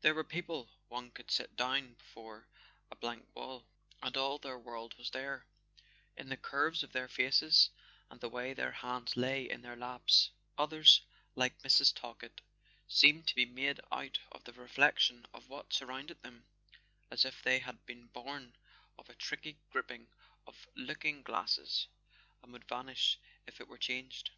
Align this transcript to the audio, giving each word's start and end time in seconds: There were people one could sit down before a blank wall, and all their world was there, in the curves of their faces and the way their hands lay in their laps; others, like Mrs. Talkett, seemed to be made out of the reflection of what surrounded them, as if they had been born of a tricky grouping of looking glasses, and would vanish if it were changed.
There 0.00 0.16
were 0.16 0.24
people 0.24 0.68
one 0.88 1.12
could 1.12 1.30
sit 1.30 1.54
down 1.54 1.94
before 1.94 2.48
a 2.90 2.96
blank 2.96 3.24
wall, 3.36 3.64
and 4.02 4.16
all 4.16 4.36
their 4.36 4.58
world 4.58 4.98
was 4.98 5.10
there, 5.12 5.46
in 6.16 6.28
the 6.28 6.36
curves 6.36 6.82
of 6.82 6.90
their 6.90 7.06
faces 7.06 7.70
and 8.10 8.20
the 8.20 8.28
way 8.28 8.52
their 8.52 8.72
hands 8.72 9.16
lay 9.16 9.48
in 9.48 9.62
their 9.62 9.76
laps; 9.76 10.32
others, 10.58 11.02
like 11.36 11.62
Mrs. 11.62 11.94
Talkett, 11.94 12.40
seemed 12.88 13.28
to 13.28 13.34
be 13.36 13.44
made 13.46 13.78
out 13.92 14.18
of 14.32 14.42
the 14.42 14.54
reflection 14.54 15.24
of 15.32 15.48
what 15.48 15.72
surrounded 15.72 16.20
them, 16.20 16.46
as 17.12 17.24
if 17.24 17.40
they 17.40 17.60
had 17.60 17.86
been 17.86 18.08
born 18.08 18.56
of 18.98 19.08
a 19.08 19.14
tricky 19.14 19.56
grouping 19.70 20.08
of 20.48 20.66
looking 20.74 21.22
glasses, 21.22 21.86
and 22.42 22.52
would 22.52 22.66
vanish 22.66 23.20
if 23.46 23.60
it 23.60 23.68
were 23.68 23.78
changed. 23.78 24.30